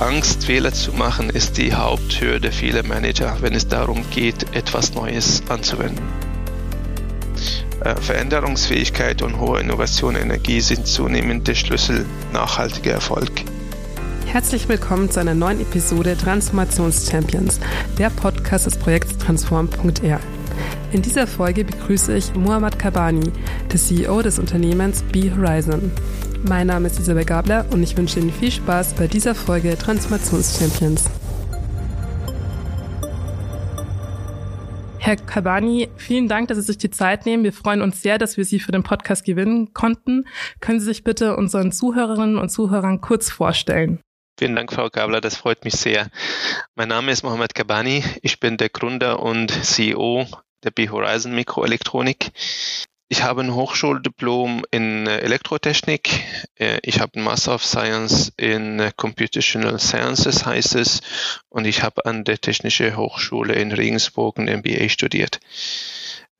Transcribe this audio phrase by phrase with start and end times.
[0.00, 5.42] Angst, Fehler zu machen, ist die Haupthürde vieler Manager, wenn es darum geht, etwas Neues
[5.50, 6.02] anzuwenden.
[7.84, 13.30] Äh, Veränderungsfähigkeit und hohe Innovation Energie sind zunehmend der Schlüssel nachhaltiger Erfolg.
[14.24, 17.60] Herzlich willkommen zu einer neuen Episode Transformations-Champions,
[17.98, 20.20] der Podcast des Projekts Transform.r.
[20.92, 23.30] In dieser Folge begrüße ich Muhammad Kabani,
[23.70, 25.92] der CEO des Unternehmens B Horizon.
[26.42, 31.10] Mein Name ist Isabel Gabler und ich wünsche Ihnen viel Spaß bei dieser Folge Transformations-Champions.
[34.98, 37.44] Herr Kabani, vielen Dank, dass Sie sich die Zeit nehmen.
[37.44, 40.26] Wir freuen uns sehr, dass wir Sie für den Podcast gewinnen konnten.
[40.60, 44.00] Können Sie sich bitte unseren Zuhörerinnen und Zuhörern kurz vorstellen?
[44.38, 46.08] Vielen Dank, Frau Gabler, das freut mich sehr.
[46.74, 48.02] Mein Name ist Mohamed Kabani.
[48.22, 50.26] Ich bin der Gründer und CEO
[50.64, 52.30] der B-Horizon Mikroelektronik.
[53.12, 56.22] Ich habe ein Hochschuldiplom in Elektrotechnik.
[56.54, 61.00] Äh, ich habe ein Master of Science in Computational Sciences, heißt es.
[61.48, 65.40] Und ich habe an der Technischen Hochschule in Regensburg ein MBA studiert.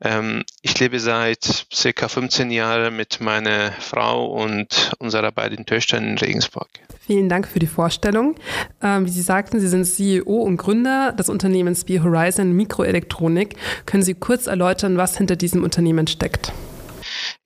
[0.02, 6.18] Ähm, ich lebe seit circa 15 Jahren mit meiner Frau und unserer beiden Töchtern in
[6.18, 6.68] Regensburg.
[7.06, 8.36] Vielen Dank für die Vorstellung.
[8.82, 13.56] Ähm, wie Sie sagten, Sie sind CEO und Gründer des Unternehmens B Horizon Mikroelektronik.
[13.84, 16.52] Können Sie kurz erläutern, was hinter diesem Unternehmen steckt?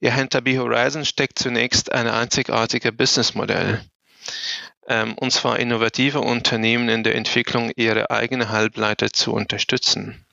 [0.01, 3.81] Ja, hinter B Horizon steckt zunächst ein einzigartiges Businessmodell.
[4.87, 10.25] Ähm, und zwar innovative Unternehmen in der Entwicklung ihrer eigenen Halbleiter zu unterstützen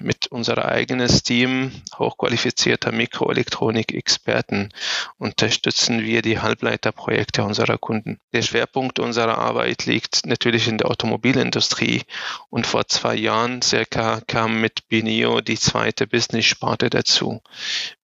[0.00, 4.70] mit unser eigenes Team hochqualifizierter Mikroelektronik-Experten
[5.18, 8.18] unterstützen wir die Halbleiterprojekte unserer Kunden.
[8.32, 12.02] Der Schwerpunkt unserer Arbeit liegt natürlich in der Automobilindustrie
[12.50, 17.42] und vor zwei Jahren circa kam mit Bineo die zweite Business-Sparte dazu.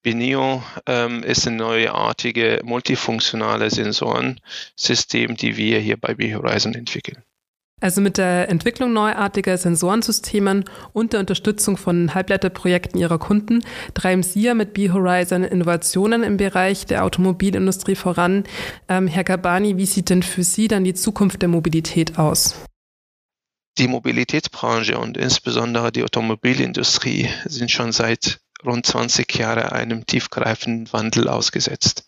[0.02, 7.22] Bineo ähm, ist ein neuartige multifunktionale Sensorensystem, die wir hier bei B-Horizon entwickeln.
[7.80, 13.64] Also mit der Entwicklung neuartiger Sensorensystemen und der Unterstützung von Halbleiterprojekten ihrer Kunden
[13.94, 18.44] treiben Sie ja mit B-Horizon Innovationen im Bereich der Automobilindustrie voran.
[18.88, 22.54] Ähm, Herr Gabani, wie sieht denn für Sie dann die Zukunft der Mobilität aus?
[23.78, 31.28] Die Mobilitätsbranche und insbesondere die Automobilindustrie sind schon seit rund 20 Jahren einem tiefgreifenden Wandel
[31.28, 32.06] ausgesetzt.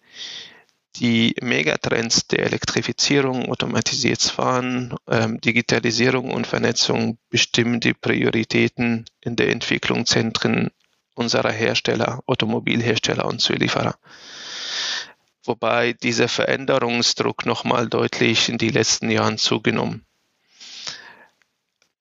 [0.97, 9.49] Die Megatrends der Elektrifizierung, automatisiertes Fahren, ähm, Digitalisierung und Vernetzung bestimmen die Prioritäten in der
[9.49, 10.71] Entwicklungszentren
[11.15, 13.97] unserer Hersteller, Automobilhersteller und Zulieferer.
[15.45, 20.07] Wobei dieser Veränderungsdruck nochmal deutlich in den letzten Jahren zugenommen.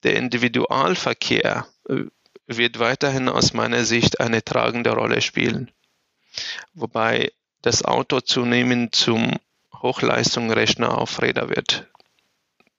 [0.04, 2.04] Der Individualverkehr äh,
[2.48, 5.72] wird weiterhin aus meiner Sicht eine tragende Rolle spielen.
[6.74, 9.38] Wobei das Auto zunehmend zum
[9.82, 11.88] Hochleistungsrechner auf Räder wird.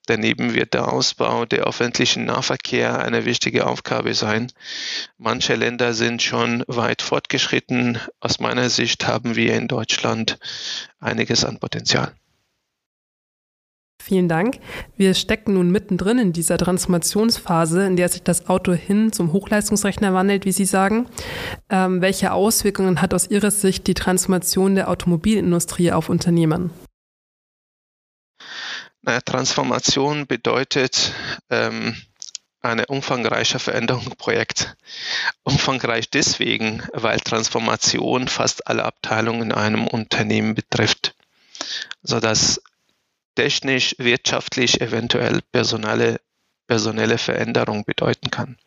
[0.05, 4.51] Daneben wird der Ausbau der öffentlichen Nahverkehr eine wichtige Aufgabe sein.
[5.17, 7.99] Manche Länder sind schon weit fortgeschritten.
[8.19, 10.39] Aus meiner Sicht haben wir in Deutschland
[10.99, 12.13] einiges an Potenzial.
[14.03, 14.59] Vielen Dank.
[14.97, 20.13] Wir stecken nun mittendrin in dieser Transformationsphase, in der sich das Auto hin zum Hochleistungsrechner
[20.13, 21.07] wandelt, wie Sie sagen.
[21.69, 26.71] Ähm, welche Auswirkungen hat aus Ihrer Sicht die Transformation der Automobilindustrie auf Unternehmen?
[29.03, 31.13] Naja, Transformation bedeutet
[31.49, 31.95] ähm,
[32.61, 34.11] eine umfangreiche Veränderung.
[35.43, 41.15] Umfangreich deswegen, weil Transformation fast alle Abteilungen in einem Unternehmen betrifft,
[42.01, 42.61] sodass
[43.35, 46.19] technisch, wirtschaftlich eventuell personelle,
[46.67, 48.57] personelle Veränderung bedeuten kann.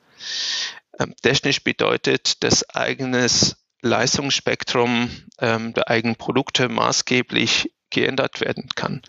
[0.99, 9.03] Ähm, technisch bedeutet, dass eigenes Leistungsspektrum ähm, der eigenen Produkte maßgeblich geändert werden kann.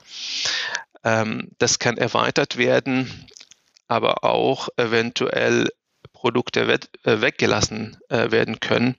[1.04, 3.28] Ähm, das kann erweitert werden,
[3.88, 5.70] aber auch eventuell
[6.14, 8.96] Produkte äh, weggelassen äh, werden können,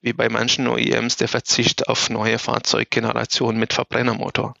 [0.00, 4.54] wie bei manchen OEMs der Verzicht auf neue Fahrzeuggenerationen mit Verbrennermotor.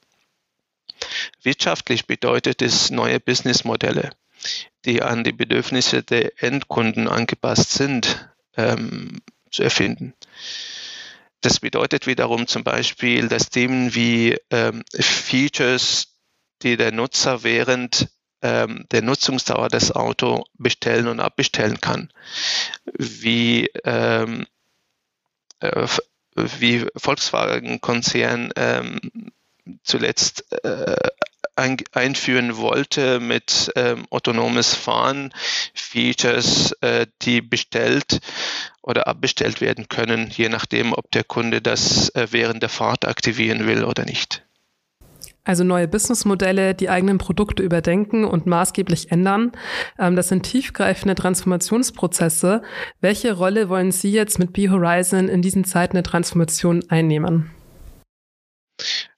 [1.42, 4.10] Wirtschaftlich bedeutet es neue Businessmodelle,
[4.84, 9.20] die an die Bedürfnisse der Endkunden angepasst sind, ähm,
[9.50, 10.14] zu erfinden.
[11.40, 16.16] Das bedeutet wiederum zum Beispiel, dass Themen wie ähm, Features,
[16.62, 18.08] die der Nutzer während
[18.40, 22.10] ähm, der Nutzungsdauer des Autos bestellen und abbestellen kann,
[22.94, 24.46] wie ähm,
[25.60, 25.86] äh,
[26.36, 29.00] wie Volkswagen-Konzern ähm,
[29.82, 30.96] zuletzt äh,
[31.56, 35.32] ein, einführen wollte mit ähm, autonomes Fahren,
[35.74, 38.20] Features, äh, die bestellt
[38.82, 43.66] oder abbestellt werden können, je nachdem, ob der Kunde das äh, während der Fahrt aktivieren
[43.66, 44.42] will oder nicht.
[45.44, 49.52] also neue Businessmodelle, die eigenen Produkte überdenken und maßgeblich ändern.
[49.98, 52.62] Ähm, das sind tiefgreifende Transformationsprozesse.
[53.00, 57.50] Welche Rolle wollen Sie jetzt mit B-Horizon in diesen Zeiten der Transformation einnehmen?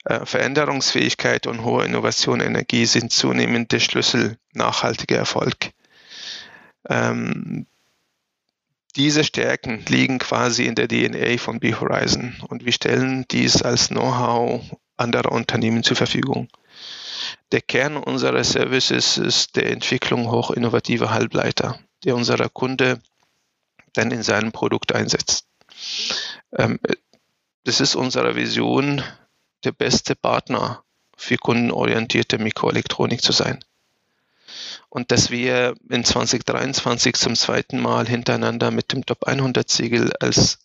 [0.06, 5.73] Äh, Veränderungsfähigkeit und hohe Innovation Energie sind zunehmend der Schlüssel nachhaltiger Erfolg.
[6.88, 7.67] Ähm,
[8.94, 14.62] diese Stärken liegen quasi in der DNA von B-Horizon und wir stellen dies als Know-how
[14.97, 16.49] anderer Unternehmen zur Verfügung.
[17.50, 23.00] Der Kern unserer Services ist der Entwicklung hochinnovativer Halbleiter, die unser Kunde
[23.93, 25.47] dann in seinem Produkt einsetzt.
[26.56, 26.79] Ähm,
[27.64, 29.02] das ist unsere Vision,
[29.64, 30.82] der beste Partner
[31.17, 33.64] für kundenorientierte Mikroelektronik zu sein.
[34.88, 40.58] Und dass wir in 2023 zum zweiten Mal hintereinander mit dem Top 100 Siegel als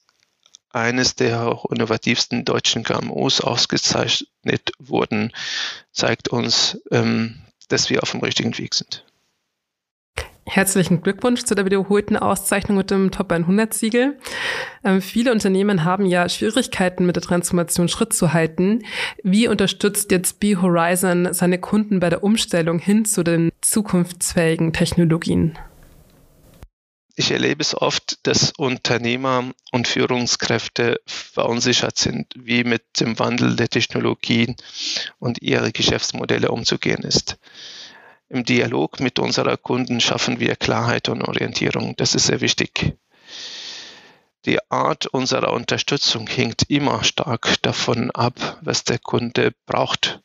[0.73, 5.33] eines der innovativsten deutschen KMUs ausgezeichnet wurden,
[5.91, 9.05] zeigt uns, ähm, dass wir auf dem richtigen Weg sind.
[10.45, 14.17] Herzlichen Glückwunsch zu der wiederholten Auszeichnung mit dem Top 100 Siegel.
[14.83, 18.83] Ähm, viele Unternehmen haben ja Schwierigkeiten mit der Transformation Schritt zu halten.
[19.23, 25.57] Wie unterstützt jetzt B Horizon seine Kunden bei der Umstellung hin zu den zukunftsfähigen Technologien?
[27.15, 33.69] Ich erlebe es oft, dass Unternehmer und Führungskräfte verunsichert sind, wie mit dem Wandel der
[33.69, 34.55] Technologien
[35.19, 37.37] und ihre Geschäftsmodelle umzugehen ist.
[38.33, 41.97] Im Dialog mit unserer Kunden schaffen wir Klarheit und Orientierung.
[41.97, 42.95] Das ist sehr wichtig.
[44.45, 50.21] Die Art unserer Unterstützung hängt immer stark davon ab, was der Kunde braucht.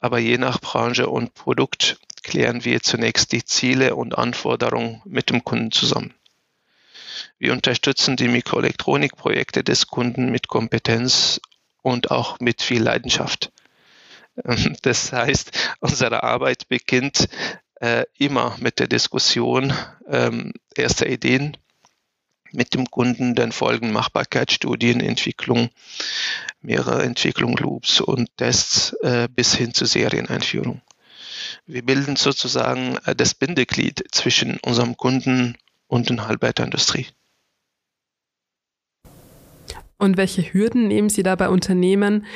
[0.00, 5.44] Aber je nach Branche und Produkt klären wir zunächst die Ziele und Anforderungen mit dem
[5.44, 6.14] Kunden zusammen.
[7.38, 11.40] Wir unterstützen die Mikroelektronikprojekte des Kunden mit Kompetenz
[11.80, 13.52] und auch mit viel Leidenschaft.
[14.42, 17.28] Ähm, das heißt, unsere Arbeit beginnt
[17.80, 19.72] äh, immer mit der Diskussion
[20.08, 21.56] ähm, erster Ideen
[22.54, 25.70] mit dem Kunden, dann folgen Machbarkeitsstudien, Entwicklung,
[26.60, 30.80] mehrere Entwicklung, Loops und Tests äh, bis hin zur Serieneinführung.
[31.66, 35.56] Wir bilden sozusagen äh, das Bindeglied zwischen unserem Kunden
[35.88, 37.06] und der Halbleiterindustrie.
[39.98, 42.26] Und welche Hürden nehmen Sie da bei Unternehmen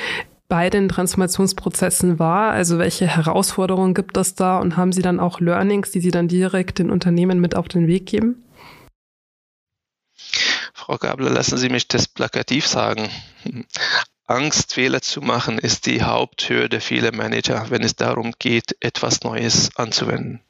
[0.49, 2.53] bei den Transformationsprozessen wahr?
[2.53, 6.29] Also welche Herausforderungen gibt es da und haben Sie dann auch Learnings, die Sie dann
[6.29, 8.43] direkt den Unternehmen mit auf den Weg geben?
[10.73, 13.09] Frau Gabler, lassen Sie mich das plakativ sagen.
[14.27, 19.75] Angst, Fehler zu machen, ist die Haupthürde vieler Manager, wenn es darum geht, etwas Neues
[19.77, 20.41] anzuwenden.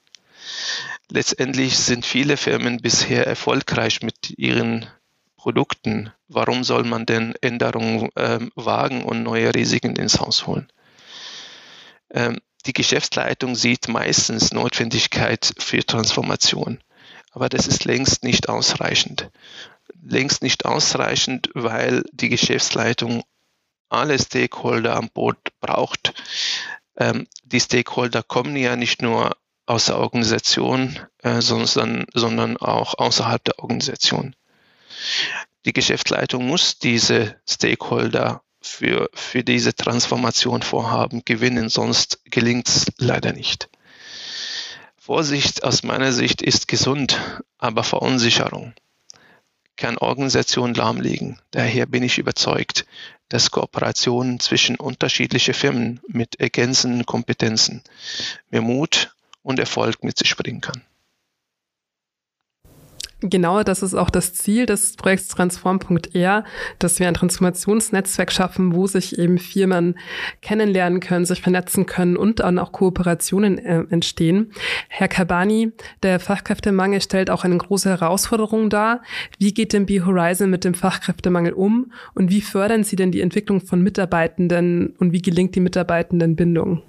[1.10, 4.86] Letztendlich sind viele Firmen bisher erfolgreich mit ihren
[5.38, 6.12] Produkten.
[6.26, 10.70] Warum soll man denn Änderungen äh, wagen und neue Risiken ins Haus holen?
[12.10, 16.80] Ähm, die Geschäftsleitung sieht meistens Notwendigkeit für Transformation,
[17.30, 19.30] aber das ist längst nicht ausreichend.
[20.02, 23.22] Längst nicht ausreichend, weil die Geschäftsleitung
[23.88, 26.12] alle Stakeholder an Bord braucht.
[26.96, 29.36] Ähm, die Stakeholder kommen ja nicht nur
[29.66, 34.34] aus der Organisation, äh, sondern, sondern auch außerhalb der Organisation.
[35.64, 43.32] Die Geschäftsleitung muss diese Stakeholder für, für diese Transformation vorhaben, gewinnen, sonst gelingt es leider
[43.32, 43.68] nicht.
[44.96, 47.18] Vorsicht aus meiner Sicht ist gesund,
[47.58, 48.74] aber Verunsicherung
[49.78, 51.40] kann Organisationen lahmlegen.
[51.52, 52.84] Daher bin ich überzeugt,
[53.28, 57.82] dass Kooperationen zwischen unterschiedlichen Firmen mit ergänzenden Kompetenzen
[58.50, 60.82] mehr Mut und Erfolg mit sich bringen kann.
[63.20, 66.44] Genau, das ist auch das Ziel des Projekts Transform.r,
[66.78, 69.98] dass wir ein Transformationsnetzwerk schaffen, wo sich eben Firmen
[70.40, 74.52] kennenlernen können, sich vernetzen können und dann auch Kooperationen äh, entstehen.
[74.88, 75.72] Herr Kabani,
[76.04, 79.02] der Fachkräftemangel stellt auch eine große Herausforderung dar.
[79.38, 83.60] Wie geht denn B-Horizon mit dem Fachkräftemangel um und wie fördern Sie denn die Entwicklung
[83.60, 86.82] von Mitarbeitenden und wie gelingt die Mitarbeitendenbindung?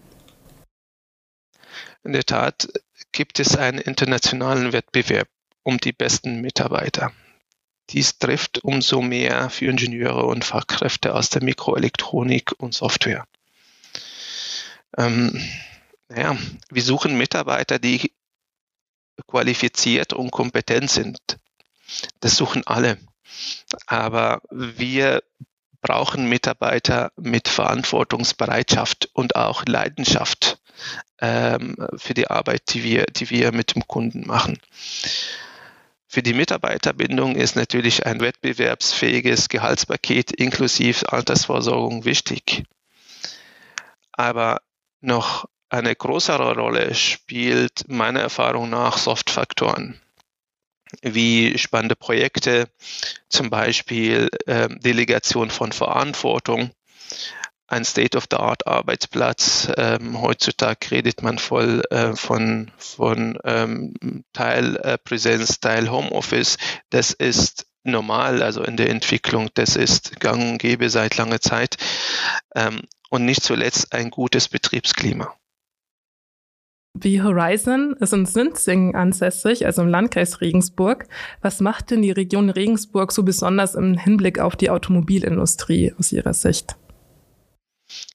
[2.04, 2.68] In der Tat
[3.12, 5.28] gibt es einen internationalen Wettbewerb
[5.64, 7.12] um die besten Mitarbeiter.
[7.90, 13.26] Dies trifft umso mehr für Ingenieure und Fachkräfte aus der Mikroelektronik und Software.
[14.98, 15.42] Ähm,
[16.16, 16.38] ja,
[16.70, 18.14] wir suchen Mitarbeiter, die
[19.28, 21.20] qualifiziert und kompetent sind.
[22.20, 22.98] Das suchen alle.
[23.88, 25.24] Aber wir
[25.82, 30.60] brauchen Mitarbeiter mit Verantwortungsbereitschaft und auch Leidenschaft
[31.20, 34.60] ähm, für die Arbeit, die wir, die wir mit dem Kunden machen.
[36.12, 42.64] Für die Mitarbeiterbindung ist natürlich ein wettbewerbsfähiges Gehaltspaket inklusive Altersversorgung wichtig.
[44.12, 44.62] aber
[45.02, 50.02] noch eine größere Rolle spielt meiner Erfahrung nach Softfaktoren
[51.04, 52.68] wie spannende Projekte,
[53.30, 56.72] zum Beispiel äh, Delegation von Verantwortung,
[57.70, 59.72] ein State-of-the-Art-Arbeitsplatz.
[59.78, 63.94] Ähm, heutzutage redet man voll äh, von, von ähm,
[64.34, 66.58] Teilpräsenz, äh, Teil Homeoffice.
[66.90, 71.78] Das ist normal, also in der Entwicklung, das ist gang und gäbe seit langer Zeit.
[72.56, 75.34] Ähm, und nicht zuletzt ein gutes Betriebsklima.
[76.96, 81.08] Wie Horizon ist in Sinzing ansässig, also im Landkreis Regensburg.
[81.42, 86.34] Was macht denn die Region Regensburg so besonders im Hinblick auf die Automobilindustrie aus Ihrer
[86.34, 86.79] Sicht?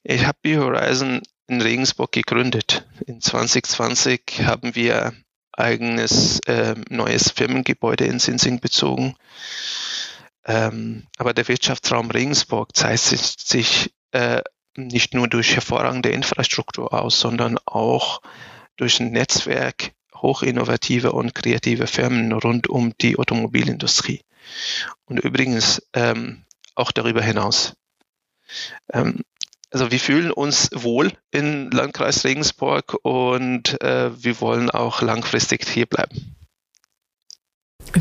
[0.03, 2.87] Ich habe die Horizon in Regensburg gegründet.
[3.05, 5.13] In 2020 haben wir
[5.51, 9.15] eigenes äh, neues Firmengebäude in Sinsing bezogen.
[10.45, 14.41] Ähm, aber der Wirtschaftsraum Regensburg zeichnet sich äh,
[14.75, 18.21] nicht nur durch hervorragende Infrastruktur aus, sondern auch
[18.75, 24.21] durch ein Netzwerk hochinnovative und kreative Firmen rund um die Automobilindustrie.
[25.05, 26.43] Und übrigens ähm,
[26.75, 27.73] auch darüber hinaus.
[28.91, 29.23] Ähm,
[29.75, 35.85] also wir fühlen uns wohl in Landkreis Regensburg und äh, wir wollen auch langfristig hier
[35.85, 36.33] bleiben.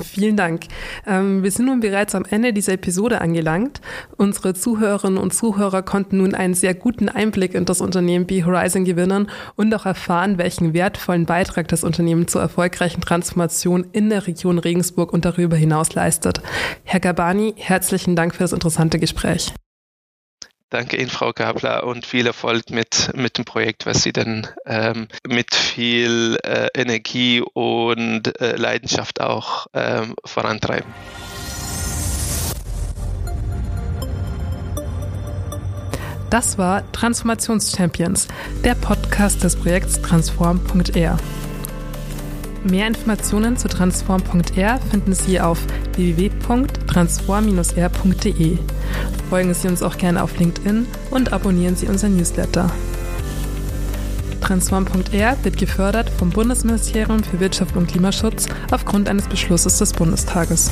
[0.05, 0.67] Vielen Dank.
[1.05, 3.81] Ähm, wir sind nun bereits am Ende dieser Episode angelangt.
[4.17, 8.85] Unsere Zuhörerinnen und Zuhörer konnten nun einen sehr guten Einblick in das Unternehmen B Horizon
[8.85, 14.61] gewinnen und auch erfahren, welchen wertvollen Beitrag das Unternehmen zur erfolgreichen Transformation in der Region
[14.61, 16.41] Regensburg und darüber hinaus leistet.
[16.85, 19.53] Herr Gabani, herzlichen Dank für das interessante Gespräch.
[20.75, 25.07] Danke Ihnen, Frau Gabler, und viel Erfolg mit, mit dem Projekt, was Sie dann ähm,
[25.25, 30.93] mit viel äh, Energie und äh, Leidenschaft auch ähm, vorantreiben.
[36.29, 38.27] Das war Transformationschampions,
[38.65, 41.19] der Podcast des Projekts Transform.r.
[42.65, 45.59] Mehr Informationen zu transform.r finden Sie auf
[45.97, 48.59] www.transform-r.de.
[49.29, 52.71] Folgen Sie uns auch gerne auf LinkedIn und abonnieren Sie unseren Newsletter.
[54.41, 60.71] Transform.r wird gefördert vom Bundesministerium für Wirtschaft und Klimaschutz aufgrund eines Beschlusses des Bundestages.